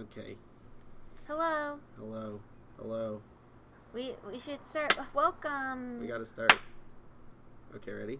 [0.00, 0.36] Okay.
[1.26, 1.78] Hello.
[1.98, 2.40] Hello.
[2.78, 3.20] Hello.
[3.92, 4.96] We we should start.
[5.12, 6.00] Welcome.
[6.00, 6.56] We gotta start.
[7.76, 8.18] Okay, ready?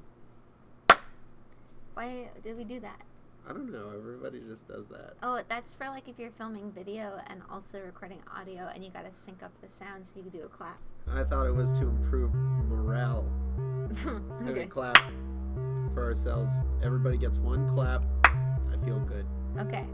[1.94, 3.00] Why did we do that?
[3.48, 3.90] I don't know.
[3.96, 5.14] Everybody just does that.
[5.22, 9.14] Oh, that's for like if you're filming video and also recording audio, and you gotta
[9.14, 10.78] sync up the sound so you can do a clap.
[11.10, 13.26] I thought it was to improve morale.
[14.46, 14.62] Okay.
[14.62, 14.98] a clap
[15.92, 16.60] for ourselves.
[16.82, 18.02] Everybody gets one clap.
[18.24, 19.26] I feel good.
[19.58, 19.84] Okay.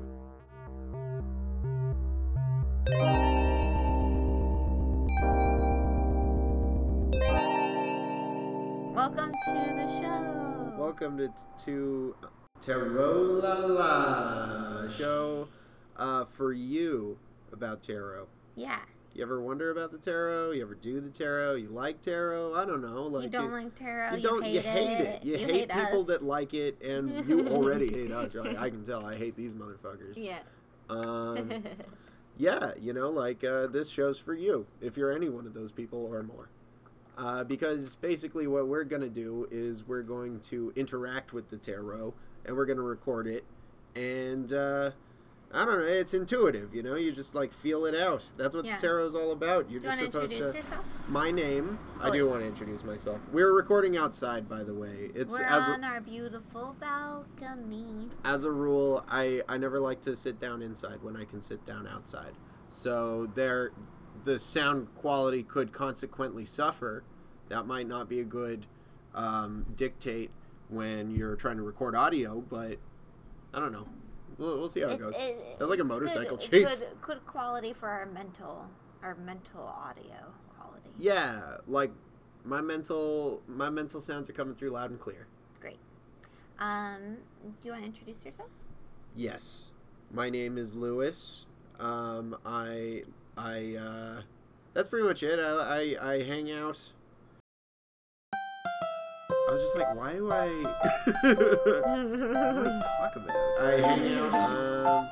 [8.95, 10.74] Welcome to the show.
[10.78, 11.28] Welcome to
[11.64, 12.14] to
[12.60, 15.48] Tarot La La show
[15.96, 17.18] uh, for you
[17.52, 18.28] about tarot.
[18.54, 18.78] Yeah.
[19.14, 20.52] You ever wonder about the tarot?
[20.52, 21.54] You ever do the tarot?
[21.56, 22.54] You like tarot?
[22.54, 23.02] I don't know.
[23.02, 24.10] Like you don't like tarot.
[24.12, 24.42] you You, don't.
[24.45, 25.24] hate, you hate it.
[25.24, 26.06] You, hate, people us.
[26.06, 28.32] that like it, and you already hate us.
[28.34, 29.04] You're like, I can tell.
[29.04, 30.16] I hate these motherfuckers.
[30.23, 30.38] Yeah.
[30.88, 31.50] Um,
[32.38, 35.73] yeah, you know, like uh, this show's for you if you're any one of those
[35.73, 36.48] people or more.
[37.16, 42.12] Uh, because basically, what we're gonna do is we're going to interact with the tarot,
[42.45, 43.45] and we're gonna record it,
[43.95, 44.90] and uh,
[45.52, 46.75] I don't know, it's intuitive.
[46.75, 48.25] You know, you just like feel it out.
[48.37, 48.77] That's what Yeah.
[48.77, 49.71] the tarot's all about.
[49.71, 50.57] You're do just to supposed introduce to.
[50.59, 50.85] yourself?
[51.09, 51.79] My name.
[52.01, 52.25] I Oh, do yeah.
[52.25, 53.21] want to introduce myself.
[53.33, 55.11] We're recording outside, by the way.
[55.15, 58.11] It's We're as a- on our beautiful balcony.
[58.24, 61.65] as a rule, I, I never like to sit down inside when I can sit
[61.65, 62.33] down outside.
[62.69, 63.71] So there,
[64.25, 67.05] the sound quality could consequently suffer.
[67.49, 68.67] That might not be a good
[69.15, 70.31] um, dictate
[70.69, 72.78] when you're trying to record audio, but
[73.55, 73.89] I don't know.
[74.38, 75.15] We'll, we'll see how it goes.
[75.16, 76.81] it- That's like a motorcycle good, chase.
[76.81, 78.66] Good, good quality for our mental,
[79.03, 80.91] our mental audio quality.
[80.98, 81.91] Yeah, like
[82.44, 85.26] my mental my mental sounds are coming through loud and clear.
[85.60, 85.78] Great.
[86.59, 88.50] Um, do you want to introduce yourself?
[89.15, 89.72] Yes,
[90.12, 91.47] my name is Lewis.
[91.81, 93.03] Um, I
[93.37, 94.22] I uh,
[94.75, 95.38] that's pretty much it.
[95.41, 96.93] I I, I hang out.
[99.56, 100.49] I was just like, why do I?
[101.22, 103.31] what do I talk about?
[103.31, 103.62] It?
[103.62, 104.34] I hang out.
[104.34, 105.09] Um,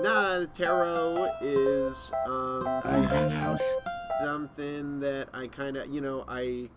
[0.00, 2.68] nah, tarot is um.
[2.84, 3.60] I hang out.
[4.20, 6.68] Something that I kind of, you know, I.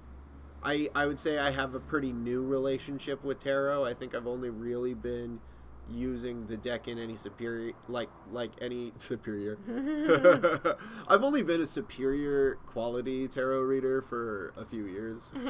[0.63, 3.85] I, I would say I have a pretty new relationship with tarot.
[3.85, 5.40] I think I've only really been
[5.89, 9.57] using the deck in any superior like like any superior.
[11.07, 15.31] I've only been a superior quality tarot reader for a few years.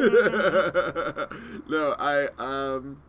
[1.70, 3.02] No i um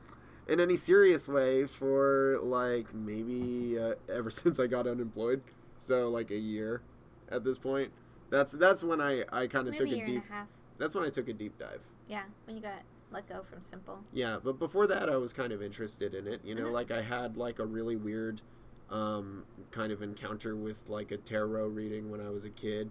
[0.48, 5.42] in any serious way for like maybe uh, ever since i got unemployed
[5.78, 6.82] so like a year
[7.30, 7.92] at this point.
[8.30, 10.46] That's that's when i i kind of took a deep a
[10.78, 11.80] that's when i took a deep dive.
[12.08, 12.82] Yeah, when you got
[13.14, 14.00] let go from Simple.
[14.12, 16.40] yeah, but before that, I was kind of interested in it.
[16.44, 16.72] You know, Mhm.
[16.72, 18.42] like I had like a really weird
[18.90, 22.90] um, kind of encounter with like a tarot reading when I was a kid.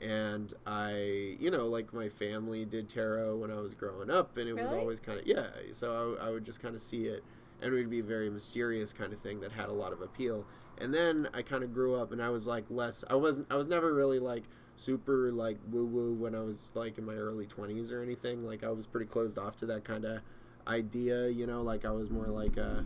[0.00, 4.48] And I, you know, like my family did tarot when I was growing up, and
[4.48, 5.48] it was always kind of, yeah.
[5.72, 7.22] So I, I would just kind of see it,
[7.60, 10.00] and it would be a very mysterious kind of thing that had a lot of
[10.00, 10.46] appeal.
[10.78, 13.56] And then I kind of grew up, and I was like less, I wasn't, I
[13.56, 14.44] was never really like
[14.76, 18.44] super like woo woo when I was like in my early 20s or anything.
[18.44, 20.20] Like I was pretty closed off to that kind of
[20.66, 22.84] idea, you know, like I was more like a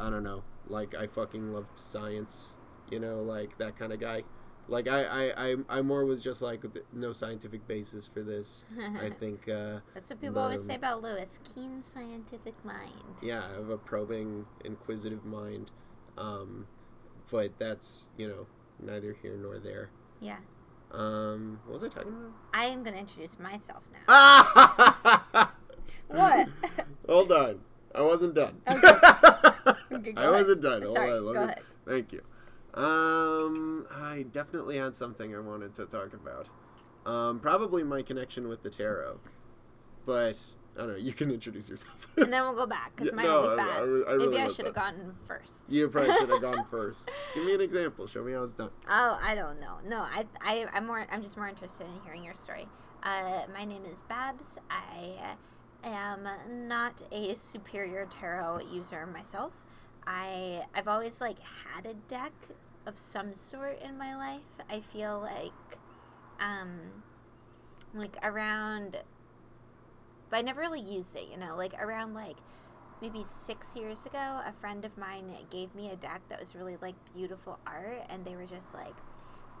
[0.00, 2.56] I don't know, like I fucking loved science,
[2.90, 4.24] you know, like that kind of guy.
[4.70, 8.64] Like I I I, I more was just like no scientific basis for this.
[9.00, 11.38] I think uh That's what people always Um, say about Lewis.
[11.54, 12.92] Keen scientific mind.
[13.22, 15.70] yeah, I have a probing inquisitive mind.
[16.18, 16.66] Um
[17.30, 18.46] but that's, you know,
[18.80, 19.90] neither here nor there.
[20.20, 20.38] Yeah.
[20.90, 22.32] Um what was I talking about?
[22.54, 24.00] I am going to introduce myself now.
[24.08, 25.54] Ah!
[26.08, 26.48] What?
[27.08, 27.60] Hold on.
[27.94, 28.60] I wasn't done.
[28.70, 28.92] Okay.
[29.90, 30.82] Okay, I wasn't done.
[30.82, 31.60] Hold Sorry, on, go ahead.
[31.86, 32.20] Thank you.
[32.74, 36.50] Um, I definitely had something I wanted to talk about.
[37.06, 39.18] Um, probably my connection with the tarot.
[40.04, 40.42] But
[40.78, 40.96] I don't know.
[40.96, 42.06] You can introduce yourself.
[42.16, 43.82] and then we'll go back because Yeah, mine no, will be fast.
[43.82, 45.64] re- I really Maybe I should have gotten first.
[45.68, 47.10] you probably should have gone first.
[47.34, 48.06] Give me an example.
[48.06, 48.70] Show me how it's done.
[48.88, 49.78] Oh, I don't know.
[49.84, 51.04] No, I, I, I'm more.
[51.10, 52.68] I'm just more interested in hearing your story.
[53.02, 54.58] Uh, my name is Babs.
[54.70, 55.34] I
[55.84, 56.28] am
[56.68, 59.52] not a superior tarot user myself.
[60.06, 62.32] I, I've always like had a deck
[62.86, 64.42] of some sort in my life.
[64.70, 65.78] I feel like,
[66.40, 67.02] um,
[67.94, 68.96] like around,
[70.30, 71.28] but I never really used it.
[71.30, 72.36] You know, like around like
[73.00, 76.76] maybe six years ago, a friend of mine gave me a deck that was really
[76.80, 79.02] like beautiful art, and they were just like,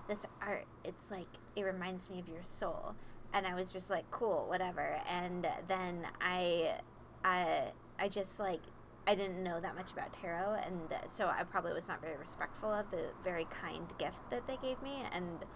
[0.08, 2.96] "This art, it's like it reminds me of your soul,"
[3.32, 6.78] and I was just like, "Cool, whatever." And then I,
[7.24, 8.60] I, I just like.
[9.06, 12.70] I didn't know that much about tarot, and so I probably was not very respectful
[12.70, 15.46] of the very kind gift that they gave me, and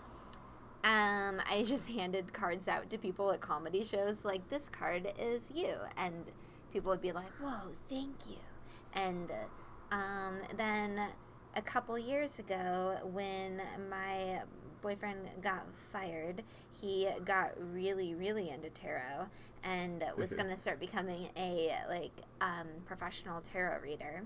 [0.85, 5.51] um, I just handed cards out to people at comedy shows, like this card is
[5.55, 6.25] you, and
[6.73, 8.39] people would be like, "Whoa, thank you,"
[8.95, 9.31] and
[9.91, 11.09] um, then
[11.55, 14.41] a couple years ago, when my
[14.81, 16.43] boyfriend got fired,
[16.73, 19.27] he got really, really into tarot
[19.63, 24.25] and was going to start becoming a like um, professional tarot reader.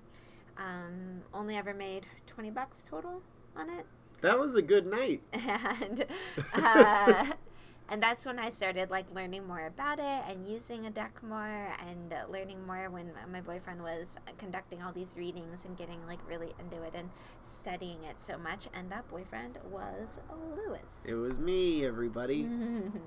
[0.57, 3.21] Um, only ever made twenty bucks total
[3.55, 3.85] on it,
[4.21, 5.23] That was a good night.
[5.33, 6.05] and
[6.55, 7.33] uh,
[7.89, 11.73] and that's when I started like learning more about it and using a deck more
[11.87, 16.19] and uh, learning more when my boyfriend was conducting all these readings and getting like
[16.29, 17.11] really into it and
[17.43, 18.69] studying it so much.
[18.75, 20.21] And that boyfriend was
[20.57, 21.07] Lewis.
[21.09, 22.49] It was me, everybody.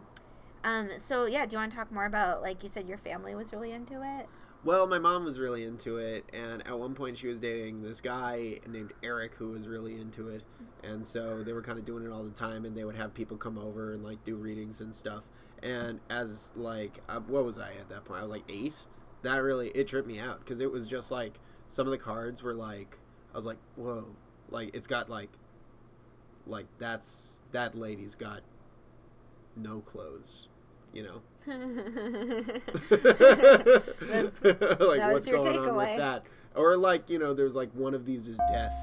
[0.63, 0.89] um.
[0.97, 3.51] So yeah, do you want to talk more about like you said your family was
[3.51, 4.27] really into it?
[4.61, 8.01] Well, my mom was really into it, and at one point she was dating this
[8.01, 10.43] guy named Eric who was really into it,
[10.83, 13.13] and so they were kind of doing it all the time, and they would have
[13.13, 15.23] people come over and like do readings and stuff.
[15.63, 18.19] And as like, uh, what was I at that point?
[18.19, 18.75] I was like eight.
[19.21, 21.39] That really it tripped me out because it was just like
[21.69, 22.97] some of the cards were like,
[23.33, 24.07] I was like, whoa,
[24.49, 25.29] like it's got like,
[26.45, 28.41] like that's that lady's got
[29.55, 30.49] no clothes,
[30.93, 31.21] you know.
[32.89, 35.75] That's- like that was what's your going on takeaway.
[35.91, 36.23] with that?
[36.55, 38.75] Or like you know there's like one of these is death.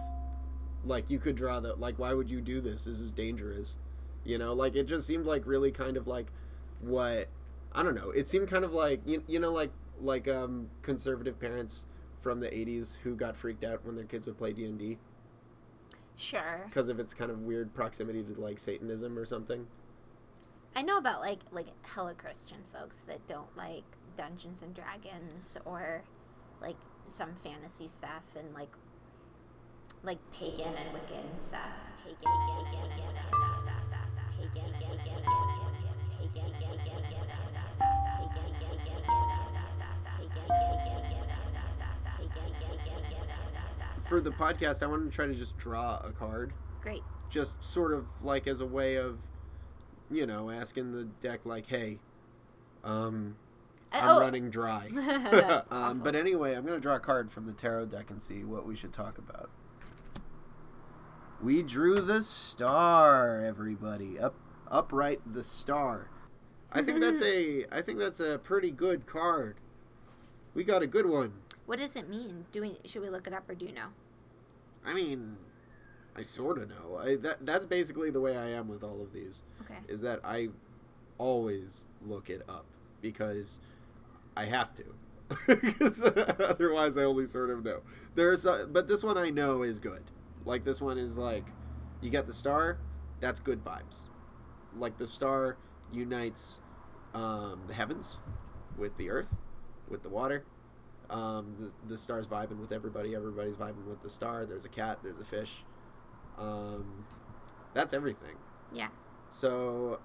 [0.85, 2.85] Like you could draw that like why would you do this?
[2.85, 3.77] This is dangerous.
[4.25, 6.33] You know like it just seemed like really kind of like
[6.81, 7.29] what
[7.73, 8.11] i don't know.
[8.11, 9.71] It seemed kind of like you, you know like
[10.01, 11.87] like um conservative parents
[12.21, 14.99] from the 80s who got freaked out when their kids would play d&d
[16.17, 16.63] Sure.
[16.67, 19.67] because of its kind of weird proximity to like satanism or something
[20.77, 23.85] I know about like like hella Christian folks that don't like
[24.15, 26.03] Dungeons and Dragons or
[26.61, 26.77] like
[27.09, 28.69] some fantasy stuff and like
[30.03, 31.63] like pagan and Wiccan stuff.
[32.05, 33.33] Pagan and Wiccan stuff.
[34.39, 35.73] Pagan and Wiccan stuff.
[36.21, 37.53] Pagan and Wiccan stuff.
[37.89, 39.25] Pagan and Wiccan
[39.75, 40.05] stuff.
[40.19, 42.05] Pagan and Wiccan stuff.
[42.19, 44.07] Pagan and Wiccan stuff.
[44.07, 46.53] for the podcast i wanted to try to just draw a card
[46.83, 47.03] Great.
[47.31, 49.19] just sort of like as a way of
[50.11, 51.99] you know asking the deck like hey
[52.85, 53.37] um
[53.93, 54.21] i'm Oh.
[54.21, 54.89] running dry.
[55.71, 58.67] Um, but anyway i'm gonna draw a card from the tarot deck and see what
[58.67, 59.51] we should talk about.
[61.43, 64.19] We drew the star everybody.
[64.19, 64.35] Up
[64.71, 66.09] upright the star.
[66.73, 69.57] I think that's a i think that's a pretty good card.
[70.55, 71.35] We got a good one.
[71.67, 72.47] What does it mean?
[72.53, 73.89] Do we should we look it up or do you know?
[74.85, 75.37] i mean
[76.17, 79.13] i sort of know I, that, that's basically the way i am with all of
[79.13, 79.75] these Okay.
[79.89, 80.49] is that I
[81.19, 82.67] always look it up
[83.03, 83.59] because
[84.37, 84.85] I have to.
[86.49, 87.81] otherwise, I only sort of know.
[88.15, 90.05] There's, a, but this one I know is good.
[90.45, 91.47] Like this one is like,
[92.01, 92.79] you get the star,
[93.19, 94.03] that's good vibes.
[94.77, 95.57] Like the star
[95.93, 96.61] unites
[97.15, 98.17] um, the heavens
[98.79, 99.35] with the earth,
[99.89, 100.45] with the water.
[101.09, 103.15] Um, the, the star's vibing with everybody.
[103.17, 104.45] Everybody's vibing with the star.
[104.47, 104.99] There's a cat.
[105.03, 105.65] There's a fish.
[106.39, 107.07] Um,
[107.75, 108.37] that's everything.
[108.73, 108.89] Yeah.
[109.29, 110.01] So,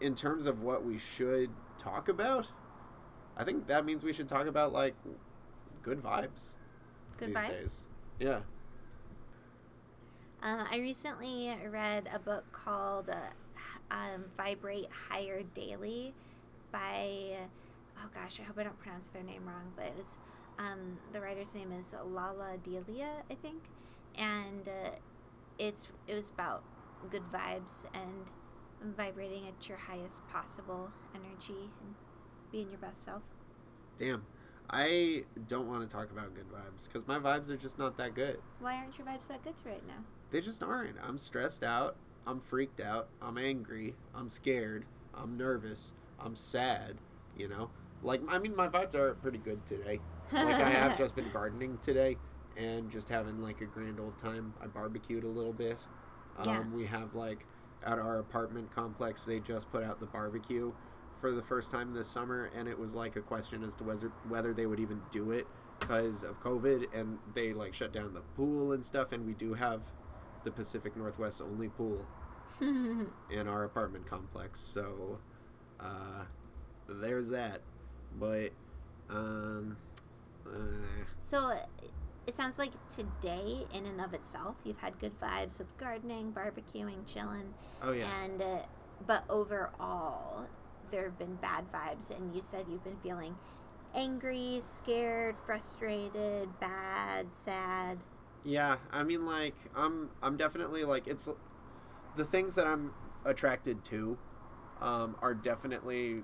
[0.00, 2.50] in terms of what we should talk about,
[3.36, 4.94] I think that means we should talk about like
[5.82, 6.54] good vibes
[7.16, 7.48] Good these vibes.
[7.50, 7.86] days.
[8.18, 8.40] Yeah.
[10.42, 13.14] Um, I recently read a book called uh,
[13.90, 16.14] um, Vibrate Higher Daily
[16.70, 17.36] by,
[17.98, 20.18] oh gosh, I hope I don't pronounce their name wrong, but it was,
[20.58, 23.62] um, the writer's name is Lalah Delia, I think.
[24.16, 24.90] And uh,
[25.58, 26.62] it's it was about
[27.10, 31.94] good vibes and vibrating at your highest possible energy and
[32.52, 33.22] being your best self.
[33.96, 34.24] Damn.
[34.68, 38.14] I don't want to talk about good vibes because my vibes are just not that
[38.14, 38.38] good.
[38.58, 40.04] Why aren't your vibes that good right now?
[40.30, 40.96] They just aren't.
[41.06, 41.96] I'm stressed out.
[42.26, 43.08] I'm freaked out.
[43.22, 43.94] I'm angry.
[44.12, 44.84] I'm scared.
[45.14, 45.92] I'm nervous.
[46.18, 46.96] I'm sad.
[47.36, 47.70] You know?
[48.02, 50.00] Like, I mean, my vibes are pretty good today.
[50.32, 52.16] Like, I have just been gardening today
[52.56, 54.54] and just having like a grand old time.
[54.62, 55.78] I barbecued a little bit.
[56.38, 56.64] Um, Yeah.
[56.74, 57.46] We have like
[57.84, 60.72] at our apartment complex, they just put out the barbecue
[61.20, 64.12] for the first time this summer, and it was like a question as to whether
[64.28, 65.46] whether they would even do it
[65.80, 69.12] because of COVID, and they like shut down the pool and stuff.
[69.12, 69.82] And we do have
[70.44, 72.06] the Pacific Northwest only pool
[72.60, 75.18] in our apartment complex, so
[75.80, 76.24] uh,
[76.88, 77.60] there's that.
[78.18, 78.50] But
[79.10, 79.76] um,
[80.46, 81.58] uh, So
[82.26, 87.06] it sounds like today, in and of itself, you've had good vibes with gardening, barbecuing,
[87.06, 88.06] chilling, oh yeah.
[88.22, 88.58] and uh,
[89.06, 90.46] but overall,
[90.90, 93.36] there have been bad vibes, and you said you've been feeling
[93.94, 97.98] angry, scared, frustrated, bad, sad.
[98.44, 101.28] Yeah, I mean, like, I'm I'm definitely like it's
[102.16, 102.92] the things that I'm
[103.24, 104.18] attracted to
[104.80, 106.22] um, are definitely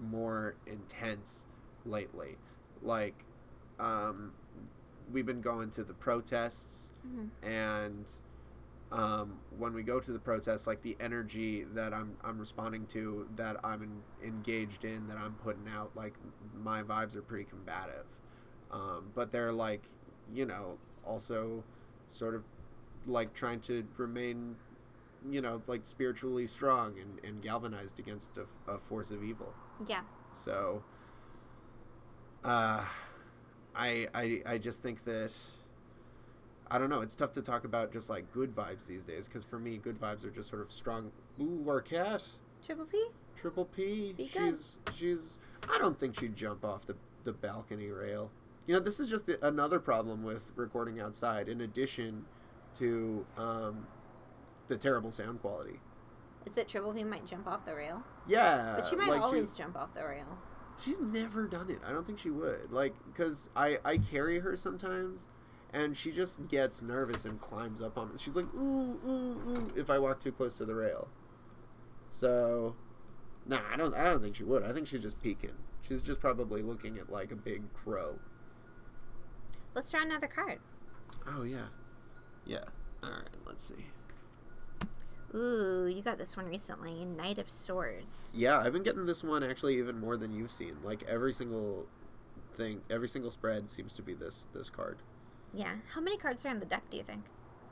[0.00, 1.46] more intense
[1.84, 2.36] lately.
[2.82, 3.24] Like,
[3.78, 4.32] um,
[5.12, 7.30] we've been going to the protests, Mhm.
[7.42, 8.10] and
[8.92, 13.28] um, when we go to the protests, like the energy that I'm I'm responding to,
[13.34, 16.14] that I'm en- engaged in, that I'm putting out, like
[16.54, 18.06] my vibes are pretty combative.
[18.70, 19.82] Um, but they're like,
[20.32, 21.64] you know, also
[22.08, 22.44] sort of
[23.06, 24.54] like trying to remain,
[25.28, 29.52] you know, like spiritually strong and, and galvanized against a, a force of evil.
[29.88, 30.02] Yeah.
[30.32, 30.82] So,
[32.44, 32.84] uh,
[33.76, 35.32] I, I, I just think that,
[36.70, 39.44] I don't know, it's tough to talk about just like good vibes these days because
[39.44, 41.12] for me, good vibes are just sort of strong.
[41.40, 42.24] Ooh, our cat,
[42.64, 43.06] Triple P?
[43.36, 44.12] Triple P.
[44.12, 44.56] Be good.
[44.56, 45.38] she's, she's,
[45.72, 48.30] I don't think she'd jump off the, the balcony rail.
[48.66, 52.24] You know, this is just the, another problem with recording outside, in addition
[52.76, 53.86] to um,
[54.66, 55.80] the terrible sound quality.
[56.46, 58.02] Is that Triple P might jump off the rail?
[58.26, 60.38] Yeah, But she might like always jump off the rail.
[60.78, 61.80] She's never done it.
[61.86, 62.70] I don't think she would.
[62.70, 65.28] Like, cause I I carry her sometimes,
[65.72, 68.14] and she just gets nervous and climbs up on me.
[68.18, 71.08] She's like ooh ooh ooh if I walk too close to the rail.
[72.10, 72.76] So,
[73.46, 74.62] nah, I don't I don't think she would.
[74.62, 75.54] I think she's just peeking.
[75.86, 78.18] She's just probably looking at like a big crow.
[79.74, 80.58] Let's try another card.
[81.26, 81.68] Oh yeah,
[82.44, 82.64] yeah.
[83.02, 83.86] All right, let's see.
[85.36, 87.04] Ooh, you got this one recently.
[87.04, 88.34] Knight of Swords.
[88.36, 90.78] Yeah, I've been getting this one actually even more than you've seen.
[90.82, 91.86] Like every single
[92.54, 94.98] thing, every single spread seems to be this this card.
[95.52, 95.74] Yeah.
[95.94, 97.24] How many cards are in the deck, do you think?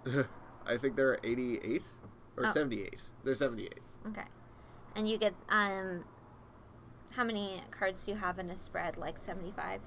[0.66, 1.83] I think there are 88
[2.37, 2.50] or Oh.
[2.50, 3.02] 78.
[3.25, 3.78] They're 78.
[4.09, 4.23] Okay.
[4.97, 6.04] And you get, um,
[7.12, 8.97] how many cards do you have in a spread?
[8.97, 9.80] Like 75?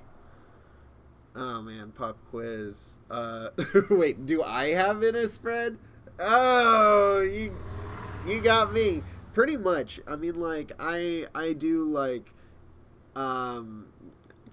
[1.36, 2.98] Oh man, pop quiz.
[3.12, 3.50] Uh
[3.92, 5.78] wait, do I have in a spread?
[6.20, 7.56] Oh, you
[8.26, 9.04] you got me.
[9.34, 10.00] Pretty much.
[10.08, 12.34] I mean like I I do like
[13.16, 13.88] um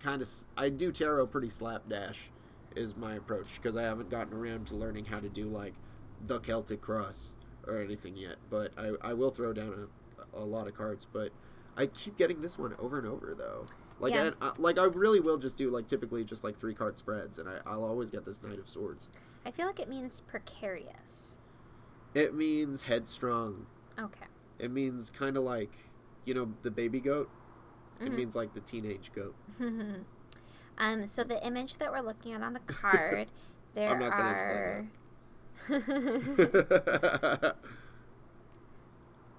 [0.02, 2.30] kind of I do tarot pretty slapdash
[2.76, 5.74] is my approach because I haven't gotten around to learning how to do like
[6.26, 9.88] the Celtic cross or anything yet, but I I will throw down
[10.34, 11.30] a a lot of cards, but
[11.76, 13.66] I keep getting this one over and over though.
[14.00, 14.30] Like Yeah.
[14.40, 17.38] I, I like I really will just do like typically just like three card spreads,
[17.38, 19.08] and I, I'll always get this Knight of Swords.
[19.46, 21.38] I feel like it means precarious.
[22.14, 23.66] It means headstrong.
[23.98, 24.26] Okay.
[24.58, 25.70] It means kind of like
[26.24, 27.28] you know the baby goat.
[28.00, 28.14] It Mhm.
[28.16, 29.34] means like the teenage goat.
[30.78, 33.28] um, so the image that we're looking at on the card,
[33.74, 34.32] there I'm not gonna are.
[34.32, 34.90] explain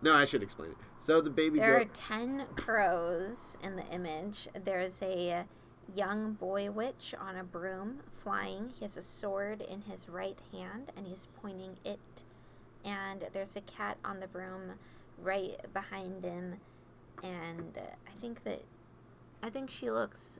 [0.01, 0.77] no, I should explain it.
[0.97, 4.47] So the baby goat there are 10 crows in the image.
[4.63, 5.45] There's a
[5.93, 8.69] young boy witch on a broom flying.
[8.69, 12.23] He has a sword in his right hand and he's pointing it.
[12.85, 14.73] And there's a cat on the broom
[15.21, 16.55] right behind him.
[17.23, 17.77] And
[18.07, 18.61] I think that.
[19.43, 20.39] I think she looks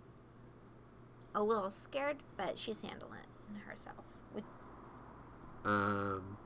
[1.35, 3.97] a little scared, but she's handling it herself.
[4.33, 4.45] With
[5.63, 6.37] Um,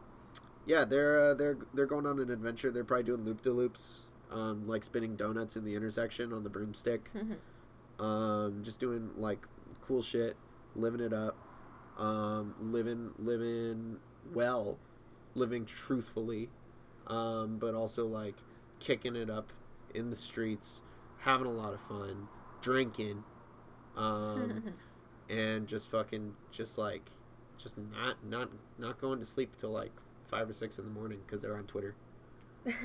[0.65, 2.71] yeah, they're uh, they're they're going on an adventure.
[2.71, 6.49] They're probably doing loop de loops, um, like spinning donuts in the intersection on the
[6.49, 7.11] broomstick.
[7.99, 9.47] um, just doing like
[9.81, 10.35] cool shit,
[10.75, 11.37] living it up,
[11.97, 13.97] um, living living
[14.33, 14.77] well,
[15.39, 16.49] living truthfully,
[17.07, 18.35] um, but also like
[18.79, 19.51] kicking it up
[19.93, 20.81] in the streets,
[21.19, 22.27] having a lot of fun,
[22.61, 23.23] drinking,
[23.95, 24.63] um,
[25.29, 27.11] and just fucking just like
[27.57, 29.91] just not not not going to sleep till like
[30.27, 31.95] five or six in the morning because they're on Twitter.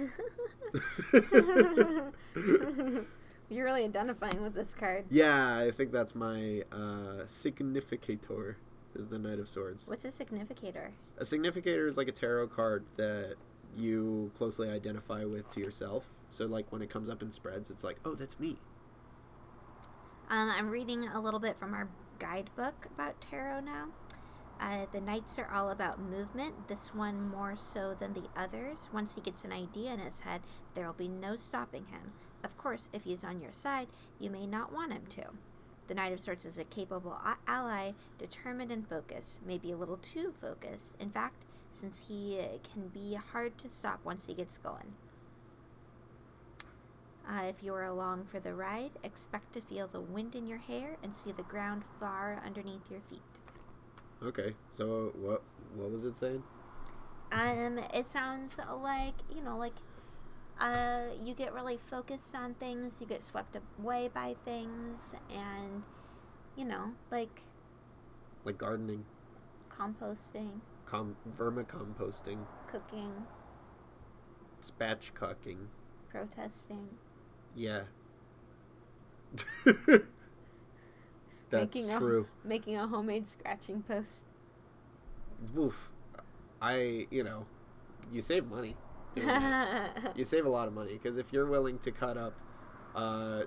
[3.51, 5.05] You're really identifying with this card.
[5.11, 8.57] Yeah, I think that's my uh, significator
[8.95, 9.87] is the Knight of Swords.
[9.89, 10.93] What's a significator?
[11.19, 13.37] A significator is like a tarot card that
[13.77, 16.07] you closely identify with to yourself.
[16.29, 18.57] So like when it comes up in spreads, it's like, oh, that's me.
[20.31, 23.89] Um, I'm reading a little bit from our guidebook about tarot now.
[24.61, 28.89] Uh, the knights are all about movement, this one more so than the others.
[28.93, 30.41] Once he gets an idea in his head,
[30.75, 32.13] there will be no stopping him.
[32.43, 33.89] Of course, if he's on your side,
[34.21, 35.25] you may not want him to.
[35.87, 40.33] The Knight of Swords is a capable ally, determined and focused, maybe a little too
[40.33, 44.95] focused, in fact, since he uh, can be hard to stop once he gets going.
[47.29, 50.59] Uh, if you are along for the ride, expect to feel the wind in your
[50.59, 53.23] hair and see the ground far underneath your feet.
[54.23, 55.43] Okay, so what
[55.75, 56.43] what was it saying?
[57.33, 59.75] Um, it sounds like you know, like
[60.61, 65.83] uh, you get really focused on things, you get swept away by things, and
[66.57, 67.43] you know, like
[68.45, 69.05] Like gardening,
[69.71, 73.27] composting, com- vermicomposting, cooking,
[74.63, 75.67] spatchcocking.
[76.11, 76.89] protesting,
[77.55, 77.83] Yeah.
[81.51, 82.27] That's Making a- true.
[82.45, 84.27] making a homemade scratching post.
[85.53, 85.91] Woof.
[86.61, 87.47] I, you know,
[88.13, 88.77] you save money.
[89.15, 90.13] Doing that.
[90.17, 92.35] you save a lot of money because if you're willing to cut up
[92.95, 93.43] uh,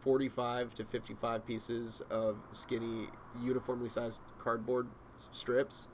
[0.00, 3.08] 45 to 55 pieces of skinny,
[3.42, 4.88] uniformly sized cardboard
[5.32, 5.86] strips,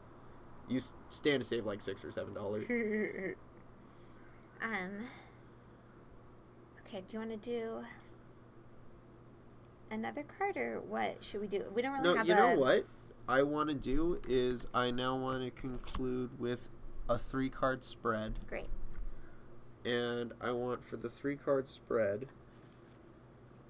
[0.68, 2.64] you stand to save like six or seven dollars.
[4.62, 5.06] um.
[6.86, 7.84] Okay, do you want to do
[9.90, 11.64] another card or what should we do?
[11.74, 12.54] We don't really No, have No, you a.
[12.54, 12.84] know what
[13.28, 16.68] I want to do is I now want to conclude with
[17.10, 18.68] a three card spread, Great.
[19.84, 22.28] and I want for the three card spread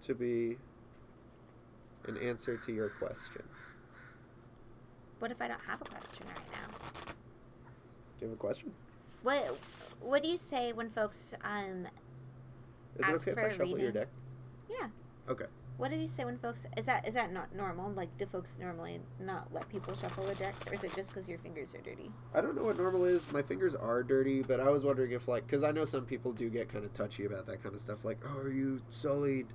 [0.02, 0.58] to be
[2.06, 3.42] an answer to your question.
[5.20, 6.68] What if I don't have a question right now?
[8.18, 8.72] Do you have a question?
[9.22, 9.58] What
[10.00, 11.86] What do you say when folks um
[12.96, 13.92] Is Ask it okay for if I a shuffle your reading.
[13.92, 14.08] deck?
[14.68, 14.88] yeah
[15.28, 15.46] Okay.
[15.80, 17.90] What do you say when folks is that is that not normal?
[17.90, 21.26] Like, do folks normally not let people shuffle the decks, or is it just because
[21.26, 22.12] your fingers are dirty?
[22.34, 23.32] I don't know what normal is.
[23.32, 26.34] My fingers are dirty, but I was wondering if, like, because I know some people
[26.34, 28.04] do get kind of touchy about that kind of stuff.
[28.04, 29.46] Like, oh, you sullied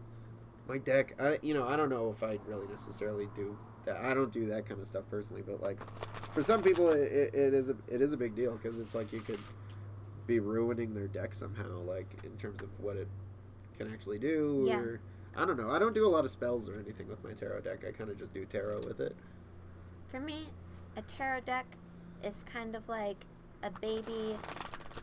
[0.68, 1.14] my deck.
[1.20, 3.56] I, you know, I don't know if I really necessarily do
[3.86, 3.98] that.
[3.98, 5.80] I don't do that kind of stuff personally, but like,
[6.34, 8.96] for some people, it, it, it is a it is a big deal because it's
[8.96, 9.42] like you could
[10.26, 13.10] be ruining their deck somehow, like in terms of what it
[13.78, 14.66] can actually do.
[14.68, 14.80] Yeah.
[14.80, 15.02] Or,
[15.38, 15.70] I don't know.
[15.70, 17.84] I don't do a lot of spells or anything with my tarot deck.
[17.88, 19.16] I kind of just do tarot with it.
[20.10, 20.48] For me,
[20.96, 21.66] a tarot deck
[22.24, 23.26] is kind of like
[23.62, 24.38] a baby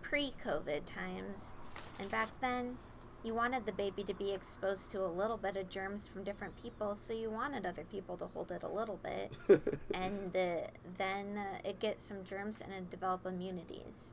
[0.02, 1.56] pre-COVID times,
[1.98, 2.78] and back then.
[3.24, 6.60] You wanted the baby to be exposed to a little bit of germs from different
[6.60, 9.32] people, so you wanted other people to hold it a little bit.
[9.94, 10.66] and uh,
[10.98, 14.12] then uh, it gets some germs and it develop immunities.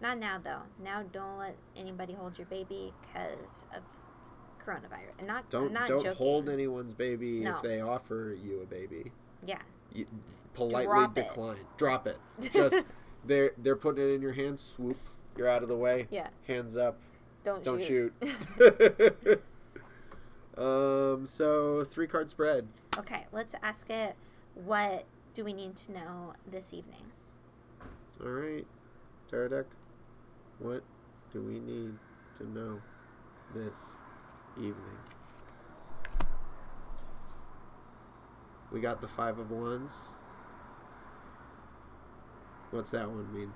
[0.00, 0.62] Not now though.
[0.82, 3.82] Now don't let anybody hold your baby because of
[4.66, 5.18] coronavirus.
[5.18, 6.16] And not don't not don't joking.
[6.16, 7.56] hold anyone's baby No.
[7.56, 9.12] if they offer you a baby.
[9.46, 9.58] Yeah,
[9.92, 10.06] You
[10.54, 11.26] politely Drop it.
[11.28, 11.66] decline.
[11.76, 12.18] Drop it.
[12.52, 12.76] Just
[13.24, 14.60] they're they're putting it in your hands.
[14.62, 14.96] Swoop.
[15.36, 16.06] You're out of the way.
[16.10, 16.28] yeah.
[16.46, 16.98] Hands up.
[17.42, 18.12] Don't, Don't shoot.
[18.22, 19.42] shoot.
[20.58, 21.26] um.
[21.26, 22.68] So three card spread.
[22.98, 24.16] okay, let's ask it.
[24.54, 27.02] What do we need to know this evening?
[28.24, 28.66] All right.
[29.28, 29.66] Tarot deck.
[30.60, 30.84] What
[31.32, 31.94] do we need
[32.36, 32.80] to know
[33.52, 33.96] this
[34.56, 34.98] evening?
[38.72, 40.10] We got the five of wands.
[42.70, 43.52] What's that one mean?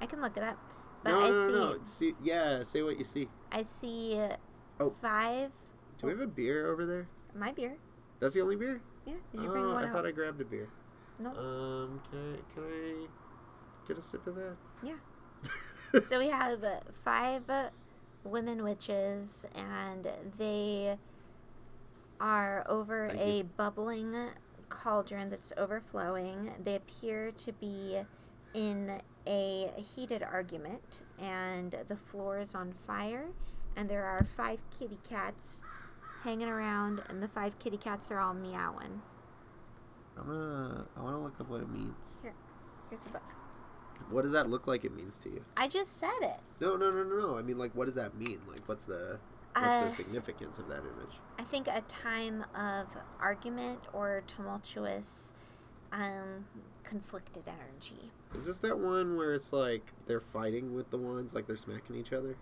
[0.00, 0.58] I can look it up,
[1.02, 1.78] but no, I no, see no, no.
[1.84, 3.28] See, yeah, say what you see.
[3.50, 4.36] I see uh,
[4.78, 4.94] Oh.
[5.00, 5.50] five.
[5.98, 7.08] Do we have a beer over there?
[7.34, 7.76] My beer.
[8.20, 8.80] That's the only beer?
[9.06, 9.14] Yeah.
[9.32, 9.92] Did you bring oh, one I out?
[9.92, 10.68] thought I grabbed a beer.
[11.18, 11.30] no.
[11.30, 13.06] Um, can I can I
[13.88, 14.56] get a sip of that?
[14.82, 14.96] Yeah.
[16.00, 17.70] so we have uh, five uh,
[18.26, 20.08] women witches, and
[20.38, 20.98] they
[22.20, 23.44] are over Thank a you.
[23.56, 24.14] bubbling
[24.68, 26.52] cauldron that's overflowing.
[26.64, 28.00] They appear to be
[28.54, 33.26] in a heated argument, and the floor is on fire,
[33.76, 35.62] and there are five kitty cats
[36.22, 39.02] hanging around, and the five kitty cats are all meowing.
[40.18, 41.94] I'm gonna I wanna look up what it means.
[42.22, 42.32] Here,
[42.88, 43.22] here's a book.
[44.10, 45.42] What does that look like it means to you?
[45.56, 46.38] I just said it.
[46.60, 47.38] No, no, no, no, no.
[47.38, 48.40] I mean like what does that mean?
[48.48, 49.18] Like what's the
[49.54, 51.18] what's Uh, the significance of that image?
[51.38, 52.86] I think a time of
[53.20, 55.32] argument or tumultuous,
[55.92, 56.46] um,
[56.84, 58.10] conflicted energy.
[58.34, 61.96] Is this that one where it's like they're fighting with the wands, like they're smacking
[61.96, 62.36] each other?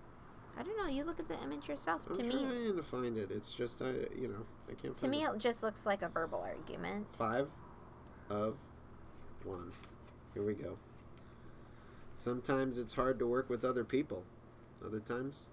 [0.56, 0.86] I don't know.
[0.86, 2.02] You look at the image yourself.
[2.08, 3.30] I'm to me, trying to find it.
[3.30, 5.30] It's just I you know, I can't to me, it.
[5.34, 7.06] it just looks like a verbal argument.
[7.16, 7.48] Five
[8.30, 8.56] of
[9.44, 9.80] wands.
[10.32, 10.78] Here we go.
[12.14, 14.24] Sometimes it's hard to work with other people.
[14.84, 15.46] Other times,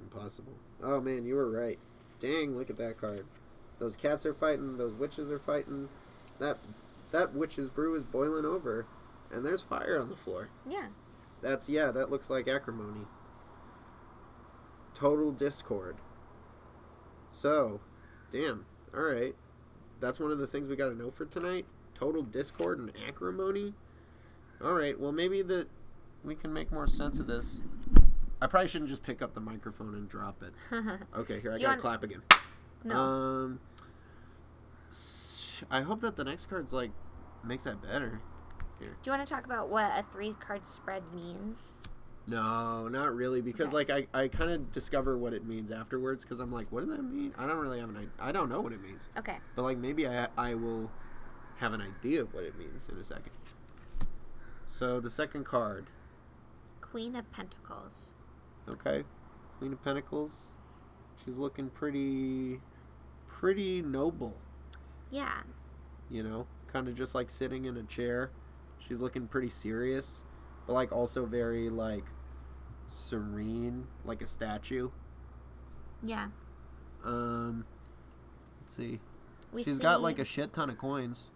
[0.00, 0.54] impossible.
[0.82, 1.78] Oh man, you were right.
[2.18, 3.26] Dang, look at that card.
[3.78, 5.88] Those cats are fighting, those witches are fighting.
[6.38, 6.58] That
[7.12, 8.86] that witch's brew is boiling over
[9.30, 10.50] and there's fire on the floor.
[10.68, 10.88] Yeah.
[11.42, 13.06] That's yeah, that looks like acrimony.
[14.94, 15.96] Total discord.
[17.30, 17.80] So,
[18.30, 18.64] damn.
[18.94, 19.34] All right.
[20.00, 21.66] That's one of the things we got to know for tonight.
[21.94, 23.74] Total discord and acrimony.
[24.62, 24.98] All right.
[24.98, 25.68] Well, maybe that
[26.26, 27.62] we can make more sense of this.
[28.42, 30.52] I probably shouldn't just pick up the microphone and drop it.
[31.16, 32.22] Okay, here I Do you gotta want- clap again.
[32.84, 32.94] no.
[32.96, 33.60] Um,
[34.90, 36.90] s- I hope that the next card's like
[37.44, 38.20] makes that better.
[38.78, 41.80] Do you want to talk about what a three card spread means?
[42.26, 46.24] No, not really, because like I, I kind of discover what it means afterwards.
[46.24, 47.32] Because I'm like, what does that mean?
[47.38, 48.10] I don't really have an idea.
[48.20, 49.38] I don't know what it means, Okay.
[49.54, 50.90] but like maybe I I will
[51.58, 53.32] have an idea of what it means in a second.
[54.66, 55.86] So the second card,
[56.96, 58.12] Queen of Pentacles.
[58.72, 59.04] okay,
[59.58, 60.54] Queen of Pentacles.
[61.22, 62.62] She's looking pretty,
[63.26, 64.38] pretty noble.
[65.10, 65.42] Yeah.
[66.08, 68.30] You know, kind of just like sitting in a chair.
[68.78, 70.24] She's looking pretty serious,
[70.66, 72.04] but like also very like
[72.86, 74.88] serene, like a statue.
[76.02, 76.28] Yeah.
[77.04, 77.66] Um,
[78.62, 79.00] let's see.
[79.52, 81.26] We She's see, got like a shit ton of coins.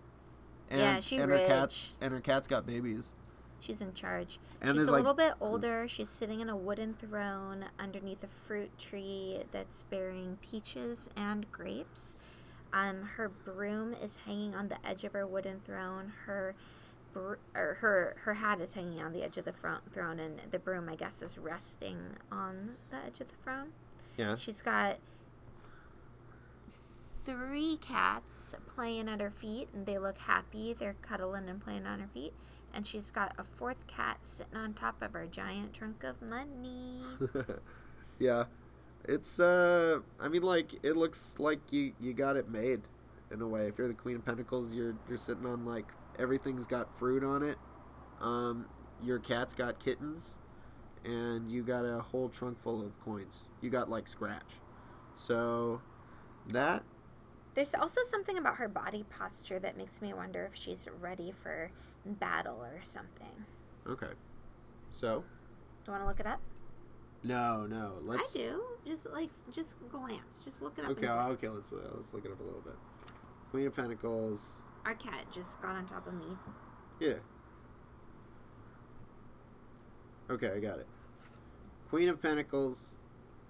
[0.70, 3.12] And, Yeah, she and her cats and her cat's got babies.
[3.60, 4.38] She's in charge.
[4.60, 5.86] And She's a like little bit older.
[5.86, 12.16] She's sitting in a wooden throne underneath a fruit tree that's bearing peaches and grapes.
[12.72, 16.12] Um, her broom is hanging on the edge of her wooden throne.
[16.26, 16.54] Her
[17.12, 20.40] br- or her her hat is hanging on the edge of the front throne, and
[20.50, 21.98] the broom, I guess, is resting
[22.30, 23.72] on the edge of the throne.
[24.16, 24.36] yeah.
[24.36, 24.98] She's got
[27.24, 30.72] three cats playing at her feet, and they look happy.
[30.72, 32.32] They're cuddling and playing on her feet.
[32.72, 37.02] And she's got a fourth cat sitting on top of her giant trunk of money.
[38.18, 38.44] yeah.
[39.04, 42.82] It's uh I mean like it looks like you you got it made
[43.30, 43.66] in a way.
[43.66, 45.86] If you're the Queen of Pentacles, you're you're sitting on like
[46.18, 47.56] everything's got fruit on it.
[48.20, 48.66] Um
[49.02, 50.38] your cat's got kittens
[51.04, 53.46] and you got a whole trunk full of coins.
[53.60, 54.60] You got like scratch.
[55.14, 55.80] So
[56.48, 56.82] that
[57.54, 61.70] There's also something about her body posture that makes me wonder if she's ready for
[62.04, 63.44] battle or something.
[63.86, 64.12] okay.
[64.90, 65.24] So
[65.84, 66.38] Do you want to look it up?
[67.22, 67.94] no, no.
[68.02, 68.62] Let's I do.
[68.86, 70.40] Just like, just glance.
[70.44, 70.90] Just look it up.
[70.92, 72.74] Okay, okay, let's uh, let's look it up a little bit.
[73.50, 74.62] Queen of Pentacles.
[74.84, 76.36] Our cat just got on top of me.
[76.98, 77.14] Yeah.
[80.30, 80.86] Okay, I got it.
[81.88, 82.94] Queen of Pentacles.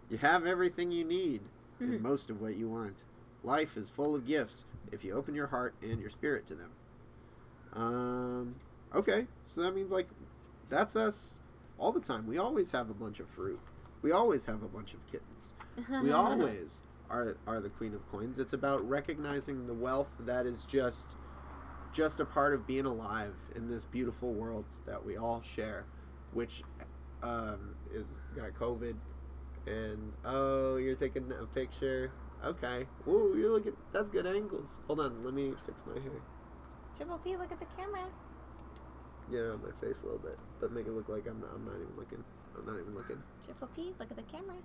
[0.09, 1.43] You have everything you need
[1.81, 1.93] Mhm.
[1.93, 3.05] and most of what you want.
[3.43, 6.73] Life is full of gifts if you open your heart and your spirit to them.
[7.75, 8.57] Um
[8.95, 10.09] okay, so that means like
[10.69, 11.41] that's us
[11.79, 12.27] all the time.
[12.27, 13.61] We always have a bunch of fruit.
[14.03, 15.53] We always have a bunch of kittens.
[16.03, 18.39] We always are are the queen of coins.
[18.39, 21.17] It's about recognizing the wealth that is just
[21.93, 25.85] just a part of being alive in this beautiful world that we all share,
[26.33, 26.63] which
[27.23, 28.95] um, is got COVID.
[29.67, 32.13] And oh, you're taking a picture.
[32.45, 32.87] Okay.
[33.07, 33.77] Ooh, you're looking.
[33.93, 34.79] That's good angles.
[34.87, 36.23] Hold on, let me fix my hair.
[36.97, 38.05] Triple P, look at the camera.
[39.31, 41.51] Get it on my face a little bit, but make it look like I'm not,
[41.55, 42.23] I'm not even looking.
[42.59, 43.23] I'm not even looking.
[43.45, 44.57] Triple P, look at the camera.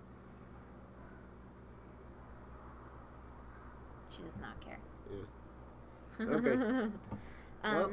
[4.16, 4.80] She does not care.
[5.12, 6.26] Yeah.
[6.36, 6.52] Okay.
[6.84, 6.94] um,
[7.64, 7.92] Well-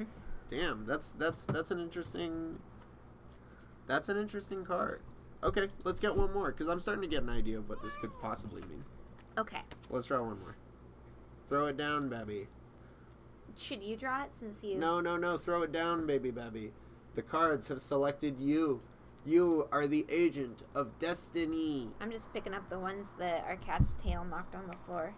[0.48, 2.58] Damn, that's that's that's an interesting.
[3.86, 5.00] That's an interesting card.
[5.42, 7.96] Okay, let's get one more because I'm starting to get an idea of what this
[7.96, 8.84] could possibly mean.
[9.38, 9.60] okay.
[9.88, 10.56] Let's try one more.
[11.48, 12.48] Throw it down, baby.
[13.56, 14.76] Should you draw it since you?
[14.76, 15.36] No, no, no.
[15.36, 16.72] Throw it down, baby, baby.
[17.14, 18.80] The cards have selected you.
[19.24, 21.90] You are the agent of destiny.
[22.00, 25.14] I'm just picking up the ones that our cat's tail knocked on the floor.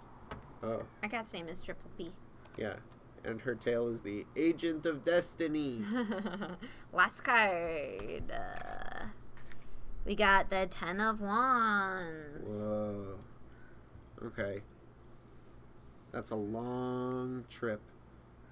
[0.62, 2.10] Oh, Our cat's name is Triple P.
[2.58, 2.74] yeah.
[3.26, 5.80] And her tail is the agent of destiny.
[6.92, 8.30] Last card.
[8.30, 9.06] Uh,
[10.04, 12.50] we got the Ten of Wands.
[12.50, 13.18] Whoa.
[14.26, 14.60] Okay.
[16.12, 17.80] That's a long trip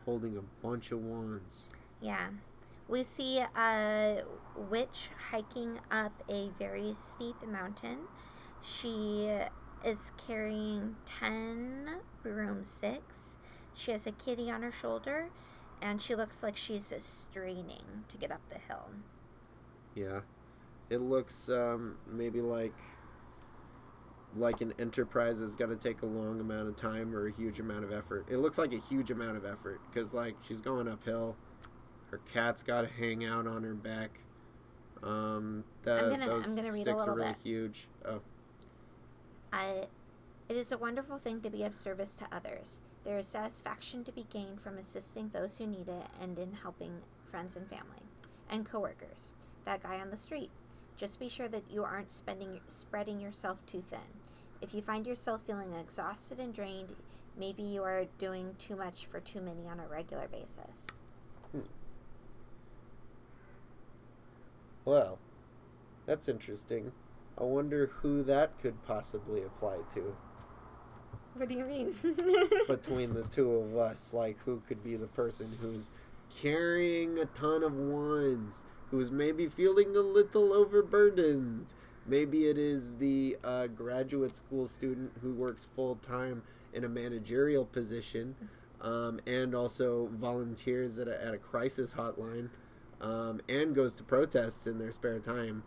[0.05, 1.69] holding a bunch of wands.
[2.01, 2.29] Yeah.
[2.88, 4.23] We see a
[4.57, 7.99] witch hiking up a very steep mountain.
[8.61, 9.31] She
[9.85, 13.38] is carrying 10 broomsticks.
[13.75, 15.31] She has a kitty on her shoulder,
[15.81, 18.91] and she looks like she's straining to get up the hill.
[19.95, 20.21] Yeah.
[20.91, 22.75] It looks um, maybe like
[24.37, 27.61] like an enterprise is going to take a long amount of time or a huge
[27.61, 28.27] amount of effort.
[28.31, 31.37] It looks like a huge amount of effort cuz like she's going uphill.
[32.11, 34.21] Her cat's got to hang out on her back.
[35.03, 37.38] Um the, I'm gonna- those I'm gonna read a sticks little are really bit.
[37.42, 37.88] huge.
[38.05, 38.21] Oh,
[39.53, 39.85] I,
[40.49, 42.81] it is a wonderful thing to be of service to others.
[43.05, 47.01] There is satisfaction to be gained from assisting those who need it and in helping
[47.31, 48.03] friends and family
[48.49, 49.33] and coworkers.
[49.64, 50.51] That guy on the street.
[50.97, 54.01] Just be sure that you aren't spending spreading yourself too thin.
[54.62, 56.94] If you find yourself feeling exhausted and drained,
[57.37, 60.87] maybe you are doing too much for too many on a regular basis.
[61.51, 61.61] Hmm.
[64.85, 65.18] well.
[66.07, 66.92] That's interesting.
[67.38, 70.16] I wonder who that could possibly apply to.
[71.35, 71.94] What do you mean?
[72.68, 74.12] between the two of us.
[74.12, 75.90] Like, who could be the person who's
[76.40, 81.72] carrying a ton of wands, who's maybe feeling a little overburdened.
[82.07, 87.65] Maybe it is the uh, graduate school student who works full time in a managerial
[87.65, 88.35] position
[88.81, 92.49] um, and also volunteers at a, at a crisis hotline
[93.01, 95.62] um, and goes to protests in their spare time.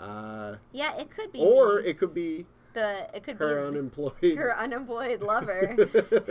[0.00, 1.40] Uh, Yeah, it could be.
[1.40, 1.88] or me.
[1.88, 4.36] it could be the it could her be unemployed.
[4.36, 5.74] her unemployed lover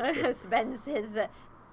[0.00, 1.18] who spends his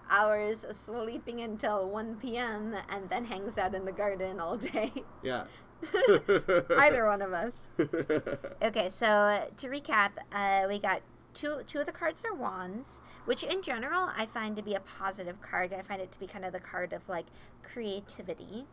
[0.10, 2.76] hours sleeping until 1 p.m.
[2.90, 4.92] and then hangs out in the garden all day.
[5.24, 5.46] yeah.
[6.78, 7.66] Either one of us.
[8.62, 11.02] Okay, so uh, to recap, uh, we got
[11.34, 14.80] two two of the cards are wands, which in general I find to be a
[14.80, 15.74] positive card.
[15.74, 17.28] I find it to be kind of the card of like
[17.64, 18.66] creativity.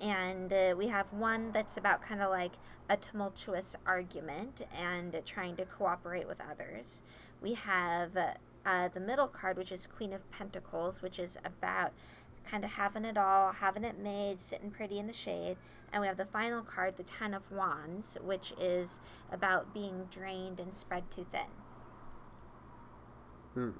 [0.00, 2.52] And uh, we have one that's about kind of like
[2.88, 7.02] a tumultuous argument and trying to cooperate with others.
[7.40, 8.32] We have uh,
[8.66, 11.92] uh, the middle card, which is Queen of Pentacles, which is about
[12.48, 15.56] kind of having it all, having it made, sitting pretty in the shade.
[15.92, 19.00] And we have the final card, the Ten of Wands, which is
[19.30, 21.48] about being drained and spread too thin.
[23.54, 23.70] Hmm.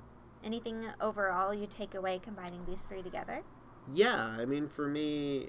[0.45, 3.43] Anything overall you take away combining these three together?
[3.93, 5.49] Yeah, I mean, for me,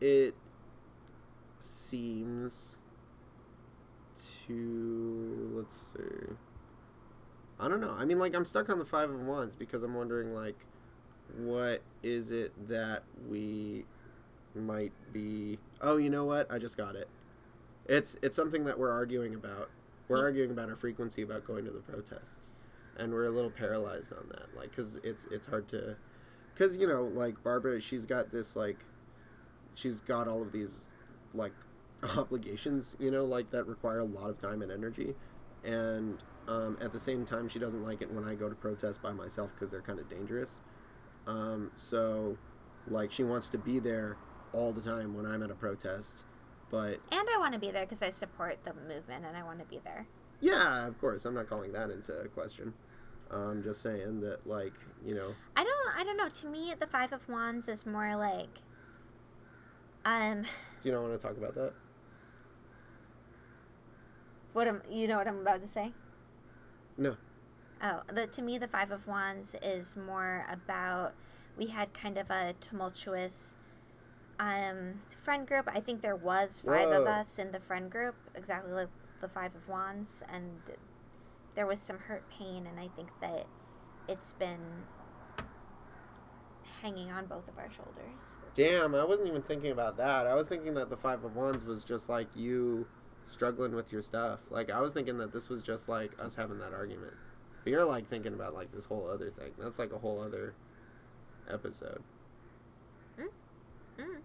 [0.00, 0.34] it
[1.58, 2.78] seems
[4.46, 6.34] to let's see.
[7.62, 7.94] I don't know.
[7.96, 10.66] I mean, like I'm stuck on the five of wands because I'm wondering, like,
[11.38, 13.84] what is it that we
[14.56, 15.58] might be?
[15.80, 16.50] Oh, you know what?
[16.50, 17.08] I just got it.
[17.86, 19.70] It's it's something that we're arguing about.
[20.08, 20.24] We're Yeah.
[20.24, 22.52] arguing about our frequency about going to the protests,
[22.96, 24.56] and we're a little paralyzed on that.
[24.56, 25.96] Like, cause it's it's hard to,
[26.56, 28.84] cause you know, like Barbara, she's got this like,
[29.76, 30.86] she's got all of these
[31.32, 31.52] like
[32.16, 35.14] obligations, you know, like that require a lot of time and energy,
[35.64, 36.18] and
[36.48, 39.12] um, at the same time, she doesn't like it when I go to protest by
[39.12, 40.58] myself because they're kind of dangerous.
[41.26, 42.36] Um, so,
[42.88, 44.16] like, she wants to be there
[44.52, 46.24] all the time when I'm at a protest,
[46.70, 49.60] but And I want to be there because I support the movement and I want
[49.60, 50.06] to be there.
[50.40, 51.24] Yeah, of course.
[51.24, 52.74] I'm not calling that into question.
[53.30, 54.74] I'm just saying that, like,
[55.06, 55.96] you know, I don't.
[55.96, 56.28] I don't know.
[56.28, 58.58] To me, the Five of Wands is more like,
[60.04, 60.42] um,
[60.82, 61.72] do you not want to talk about that?
[64.52, 65.92] what am you know what I'm about to say?
[66.96, 67.16] No.
[67.82, 71.14] Oh, the to me the Five of Wands is more about
[71.56, 73.56] we had kind of a tumultuous
[74.38, 75.68] um friend group.
[75.72, 78.88] I think there was five of us in the friend group, exactly like
[79.20, 80.60] the Five of Wands, and
[81.54, 83.46] there was some hurt pain, and I think that
[84.08, 84.84] it's been
[86.82, 88.36] hanging on both of our shoulders.
[88.54, 90.26] Damn, I wasn't even thinking about that.
[90.26, 92.86] I was thinking that the Five of Wands was just like you
[93.26, 94.40] struggling with your stuff.
[94.50, 97.14] Like, I was thinking that this was just like us having that argument.
[97.64, 99.52] But you're like thinking about like this whole other thing.
[99.58, 100.54] That's like a whole other
[101.48, 102.02] episode.
[103.98, 104.20] Mm.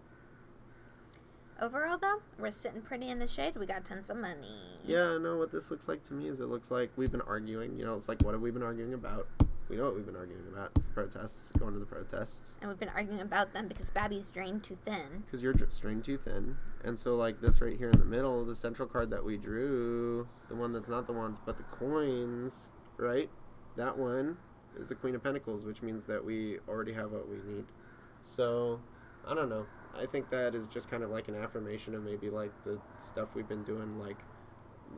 [1.60, 3.56] Overall, though, we're sitting pretty in the shade.
[3.56, 4.78] We got tons of money.
[4.84, 7.78] Yeah, no, what this looks like to me is it looks like we've been arguing.
[7.78, 9.26] You know, it's like, what have we been arguing about?
[9.68, 10.70] We know what we've been arguing about.
[10.76, 12.56] It's the protests, going to the protests.
[12.62, 15.24] And we've been arguing about them because Babby's drained too thin.
[15.26, 16.56] Because you're drained too thin.
[16.82, 20.26] And so, like, this right here in the middle, the central card that we drew,
[20.48, 23.28] the one that's not the wands, but the coins, right?
[23.76, 24.38] That one
[24.78, 27.66] is the Queen of Pentacles, which means that we already have what we need.
[28.22, 28.80] So,
[29.26, 29.66] I don't know.
[29.94, 33.34] I think that is just kind of like an affirmation of maybe, like, the stuff
[33.34, 33.98] we've been doing.
[33.98, 34.22] Like,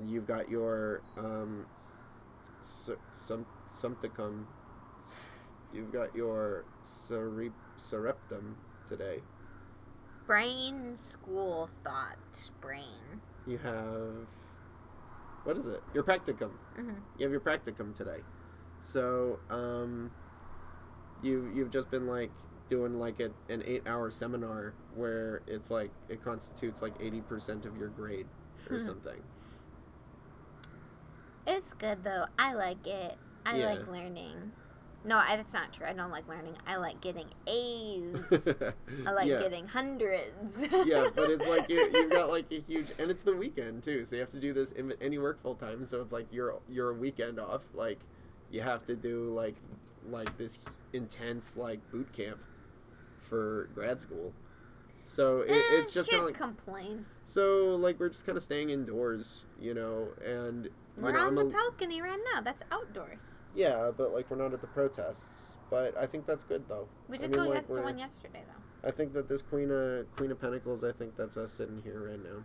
[0.05, 1.67] you've got your, um,
[2.61, 4.45] some, somticum.
[5.73, 8.55] You've got your cere- sereptum
[8.87, 9.21] today.
[10.27, 12.17] Brain, school, thought,
[12.61, 13.21] brain.
[13.47, 14.27] You have
[15.45, 15.81] what is it?
[15.95, 16.51] Your practicum.
[16.77, 18.19] hmm You have your practicum today.
[18.83, 20.11] So, um,
[21.23, 22.31] you you've just been like
[22.69, 27.65] doing like a, an eight hour seminar where it's like it constitutes like eighty percent
[27.65, 28.27] of your grade
[28.71, 29.21] or something.
[31.47, 32.27] It's good though.
[32.39, 33.17] I like it.
[33.47, 33.67] I Yeah.
[33.71, 34.53] like learning.
[35.05, 35.87] No, I, that's not true.
[35.87, 36.55] I don't like learning.
[36.67, 38.49] I like getting A's.
[39.07, 39.41] I like yeah.
[39.41, 40.63] getting hundreds.
[40.85, 44.05] yeah, but it's like you, you've got like a huge, and it's the weekend too,
[44.05, 44.73] so you have to do this.
[44.73, 47.63] In, and you work full time, so it's like you're you're a weekend off.
[47.73, 48.01] Like
[48.51, 49.57] you have to do like
[50.07, 50.59] like this
[50.93, 52.41] intense like boot camp
[53.21, 54.35] for grad school.
[55.11, 57.05] So it, Eh, it's just kind can't of like complain.
[57.25, 60.71] so like we're just kind of staying indoors, you know, and you
[61.03, 62.41] We're know, on I'm the a- balcony right now.
[62.41, 63.41] That's outdoors.
[63.53, 65.57] yeah, but like we're not at the protests.
[65.69, 66.87] But I think that's good though.
[67.09, 68.89] We I did mean, go like, to one yesterday though.
[68.89, 72.09] I think that this Queen of Queen of Pentacles, I think that's us sitting here
[72.09, 72.45] right now,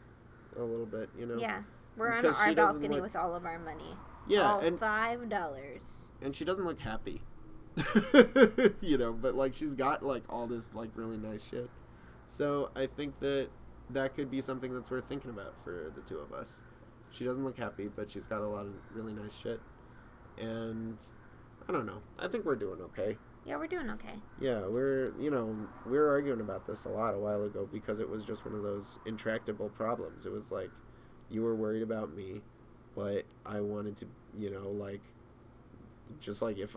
[0.58, 1.38] a little bit, you know.
[1.38, 1.62] Yeah,
[1.96, 3.96] we're on Because our balcony with all of our money.
[4.28, 6.10] Yeah, all and five dollars.
[6.20, 7.22] and she doesn't look happy.
[8.82, 11.70] you know, but like she's got like all this like really nice shit.
[12.28, 13.50] So I think that
[13.90, 16.64] that could be something that's worth thinking about for the two of us.
[17.12, 19.60] She doesn't look happy, but she's got a lot of really nice shit.
[20.38, 20.98] And
[21.68, 22.02] I don't know.
[22.20, 23.18] I think we're doing okay.
[23.46, 24.16] Yeah, we're doing okay.
[24.42, 28.00] Yeah, we're you know we were arguing about this a lot a while ago because
[28.00, 30.26] it was just one of those intractable problems.
[30.26, 30.72] It was like
[31.30, 32.42] you were worried about me,
[32.96, 34.08] but I wanted to
[34.38, 35.02] you know like
[36.20, 36.76] just like if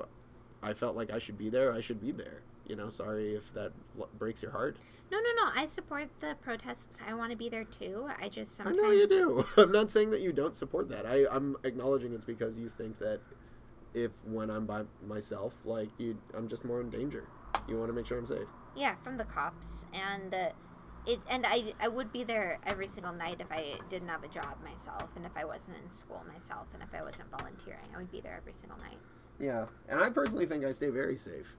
[0.63, 2.43] I felt like I should be there, I should be there.
[2.67, 3.73] You know, sorry if that
[4.19, 4.77] breaks your heart.
[5.11, 5.51] No, no, no.
[5.55, 6.99] I support the protests.
[7.07, 8.09] I want to be there too.
[8.21, 8.79] I just sometimes.
[8.79, 9.44] I know you do.
[9.57, 11.07] I'm not saying that you don't support that.
[11.07, 13.21] I I'm acknowledging it's because you think that
[13.94, 17.25] if when I'm by myself, like you, I'm just more in danger.
[17.66, 18.49] You want to make sure I'm safe.
[18.77, 20.51] Yeah, from the cops, and uh,
[21.07, 24.29] it, and I, I would be there every single night if I didn't have a
[24.29, 27.99] job myself, and if I wasn't in school myself, and if I wasn't volunteering, I
[27.99, 28.99] would be there every single night.
[29.40, 31.57] Yeah, and I personally think I stay very safe.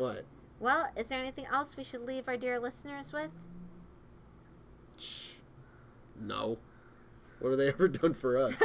[0.00, 0.24] What?
[0.58, 3.30] Well, is there anything else we should leave our dear listeners with?
[6.18, 6.58] No.
[7.38, 8.60] What have they ever done for us?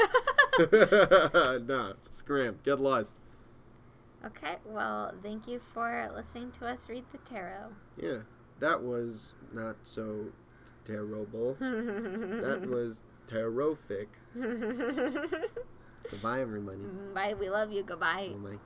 [1.67, 3.15] nah, scram, get lost.
[4.26, 7.74] Okay, well, thank you for listening to us read the tarot.
[8.02, 8.21] Yeah,
[8.60, 10.28] that was not so
[10.86, 11.56] terrible.
[11.60, 14.08] That was terrific.
[14.34, 16.80] Goodbye, everybody.
[17.13, 17.84] Bye, we love you.
[17.84, 18.32] Goodbye.
[18.34, 18.60] Oh.